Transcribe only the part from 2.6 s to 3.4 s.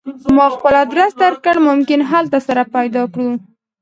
پیدا کړو